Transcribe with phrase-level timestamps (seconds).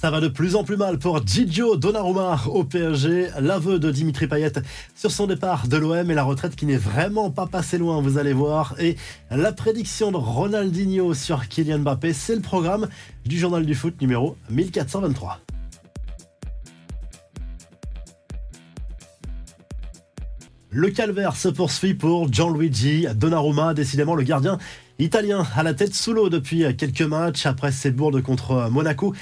[0.00, 3.30] Ça va de plus en plus mal pour Gigio Donnarumma au PSG.
[3.40, 4.52] L'aveu de Dimitri Payet
[4.94, 8.16] sur son départ de l'OM et la retraite qui n'est vraiment pas passée loin, vous
[8.16, 8.76] allez voir.
[8.78, 8.94] Et
[9.32, 12.86] la prédiction de Ronaldinho sur Kylian Mbappé, c'est le programme
[13.26, 15.40] du journal du foot numéro 1423.
[20.70, 24.58] Le calvaire se poursuit pour Gianluigi Donnarumma, décidément le gardien
[25.00, 29.14] italien à la tête sous l'eau depuis quelques matchs après ses bourdes contre Monaco,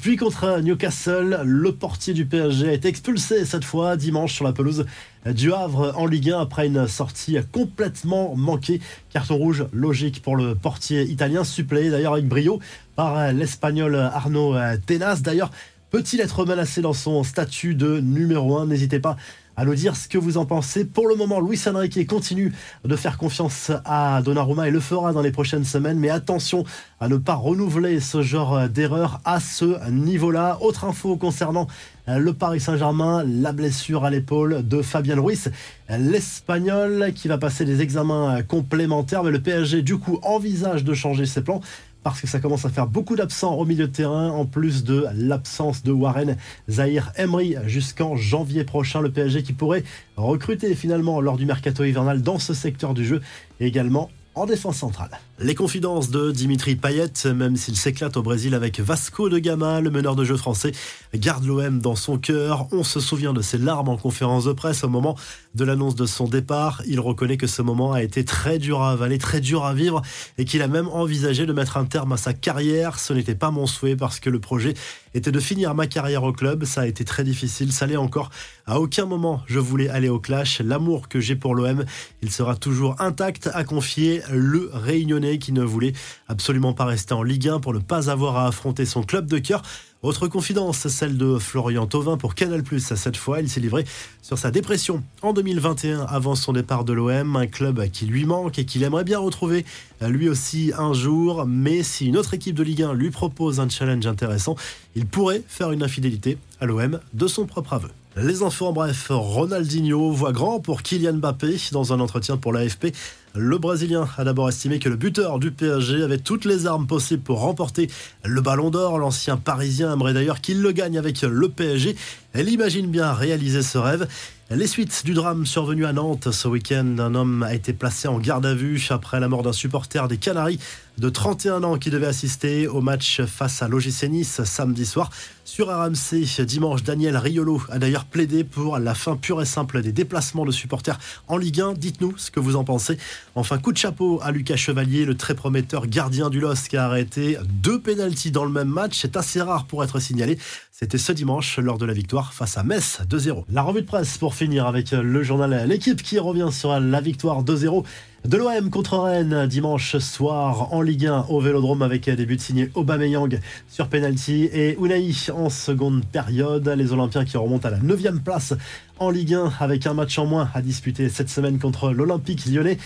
[0.00, 1.42] puis contre Newcastle.
[1.44, 4.86] Le portier du PSG a été expulsé cette fois dimanche sur la pelouse
[5.26, 8.80] du Havre en Ligue 1 après une sortie complètement manquée.
[9.10, 12.58] Carton rouge logique pour le portier italien, suppléé d'ailleurs avec brio
[12.96, 15.20] par l'espagnol Arnaud Tenas.
[15.22, 15.52] D'ailleurs,
[15.90, 19.16] peut-il être menacé dans son statut de numéro 1 N'hésitez pas
[19.56, 20.84] à nous dire ce que vous en pensez.
[20.84, 22.52] Pour le moment, Luis Enrique continue
[22.84, 25.98] de faire confiance à Donnarumma et le fera dans les prochaines semaines.
[25.98, 26.64] Mais attention
[27.00, 30.58] à ne pas renouveler ce genre d'erreur à ce niveau-là.
[30.60, 31.66] Autre info concernant
[32.06, 35.50] le Paris Saint-Germain, la blessure à l'épaule de Fabien Ruiz,
[35.88, 39.22] l'Espagnol qui va passer des examens complémentaires.
[39.22, 41.60] Mais le PSG, du coup, envisage de changer ses plans
[42.02, 45.06] parce que ça commence à faire beaucoup d'absents au milieu de terrain, en plus de
[45.14, 46.36] l'absence de Warren
[46.68, 49.00] Zahir Emery jusqu'en janvier prochain.
[49.00, 49.84] Le PSG qui pourrait
[50.16, 53.20] recruter finalement lors du mercato hivernal dans ce secteur du jeu,
[53.60, 55.10] également en défense centrale.
[55.42, 59.88] Les confidences de Dimitri Payet, même s'il s'éclate au Brésil avec Vasco de Gama, le
[59.88, 60.72] meneur de jeu français,
[61.14, 62.68] garde l'OM dans son cœur.
[62.72, 65.16] On se souvient de ses larmes en conférence de presse au moment
[65.54, 66.82] de l'annonce de son départ.
[66.86, 70.02] Il reconnaît que ce moment a été très dur à avaler, très dur à vivre
[70.36, 72.98] et qu'il a même envisagé de mettre un terme à sa carrière.
[72.98, 74.74] Ce n'était pas mon souhait parce que le projet
[75.14, 76.66] était de finir ma carrière au club.
[76.66, 78.28] Ça a été très difficile, ça l'est encore.
[78.66, 80.60] À aucun moment je voulais aller au clash.
[80.60, 81.86] L'amour que j'ai pour l'OM,
[82.20, 85.92] il sera toujours intact, a confié le Réunionnais qui ne voulait
[86.28, 89.38] absolument pas rester en Ligue 1 pour ne pas avoir à affronter son club de
[89.38, 89.62] cœur.
[90.02, 92.62] Autre confidence, celle de Florian Thauvin pour Canal+.
[92.78, 93.84] Cette fois, il s'est livré
[94.22, 98.58] sur sa dépression en 2021 avant son départ de l'OM, un club qui lui manque
[98.58, 99.66] et qu'il aimerait bien retrouver
[100.00, 101.44] lui aussi un jour.
[101.46, 104.56] Mais si une autre équipe de Ligue 1 lui propose un challenge intéressant,
[104.96, 107.90] il pourrait faire une infidélité à l'OM de son propre aveu.
[108.16, 112.92] Les infos en bref, Ronaldinho voit grand pour Kylian Mbappé dans un entretien pour l'AFP.
[113.36, 117.22] Le Brésilien a d'abord estimé que le buteur du PSG avait toutes les armes possibles
[117.22, 117.88] pour remporter
[118.24, 118.98] le ballon d'or.
[118.98, 121.94] L'ancien Parisien aimerait d'ailleurs qu'il le gagne avec le PSG.
[122.32, 124.08] Elle imagine bien réaliser ce rêve.
[124.52, 128.18] Les suites du drame survenu à Nantes ce week-end, un homme a été placé en
[128.18, 130.58] garde à vue après la mort d'un supporter des Canaries
[130.98, 135.10] de 31 ans qui devait assister au match face à l'OGC Nice samedi soir.
[135.44, 139.92] Sur RMC, dimanche, Daniel Riolo a d'ailleurs plaidé pour la fin pure et simple des
[139.92, 140.98] déplacements de supporters
[141.28, 141.74] en Ligue 1.
[141.74, 142.98] Dites-nous ce que vous en pensez.
[143.34, 146.84] Enfin, coup de chapeau à Lucas Chevalier, le très prometteur gardien du LOSC qui a
[146.84, 148.98] arrêté deux pénalties dans le même match.
[149.00, 150.38] C'est assez rare pour être signalé.
[150.72, 153.44] C'était ce dimanche lors de la victoire face à Metz 2-0.
[153.52, 157.44] La revue de presse pour finir avec le journal L'équipe qui revient sur la victoire
[157.44, 157.84] 2-0
[158.24, 162.70] de l'OM contre Rennes dimanche soir en Ligue 1 au Vélodrome avec des buts signés
[162.74, 166.68] Aubameyang sur penalty et Unai en seconde période.
[166.68, 168.54] Les Olympiens qui remontent à la 9 place
[168.98, 172.78] en Ligue 1 avec un match en moins à disputer cette semaine contre l'Olympique lyonnais.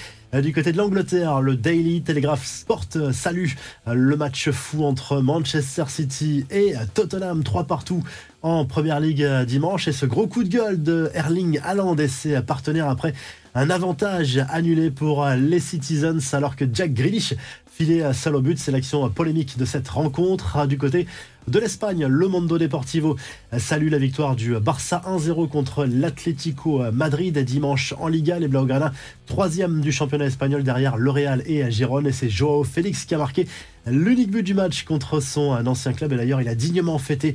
[0.42, 3.50] Du côté de l'Angleterre, le Daily Telegraph Sport salue
[3.86, 8.02] le match fou entre Manchester City et Tottenham 3 partout
[8.42, 12.40] en Première Ligue dimanche et ce gros coup de gueule de Erling Haaland et ses
[12.40, 13.14] partenaires après
[13.54, 17.34] un avantage annulé pour les Citizens alors que Jack Grealish
[17.72, 18.58] filait seul au but.
[18.58, 20.66] C'est l'action polémique de cette rencontre.
[20.66, 21.06] Du côté
[21.46, 23.16] de l'Espagne, le Mondo Deportivo
[23.56, 28.40] salue la victoire du Barça 1-0 contre l'Atlético Madrid dimanche en Liga.
[28.40, 28.92] Les Blaugrana,
[29.26, 32.08] troisième du championnat espagnol derrière le Real et Gérone.
[32.08, 33.46] Et c'est Joao Félix qui a marqué
[33.86, 36.12] l'unique but du match contre son ancien club.
[36.12, 37.34] Et d'ailleurs, il a dignement fêté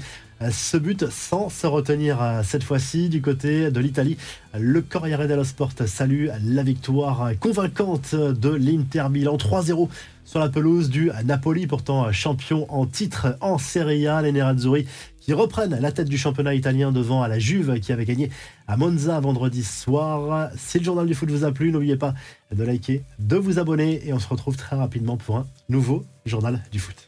[0.51, 4.17] ce but sans se retenir euh, cette fois-ci du côté de l'Italie.
[4.57, 9.89] Le Corriere dello Sport salue la victoire convaincante de l'Inter Milan 3-0
[10.23, 14.21] sur la pelouse du Napoli, pourtant champion en titre en Serie A.
[14.21, 14.87] Les Nerazzurri
[15.19, 18.31] qui reprennent la tête du championnat italien devant à la Juve qui avait gagné
[18.67, 20.49] à Monza vendredi soir.
[20.57, 22.15] Si le journal du foot vous a plu, n'oubliez pas
[22.51, 26.63] de liker, de vous abonner et on se retrouve très rapidement pour un nouveau journal
[26.71, 27.07] du foot.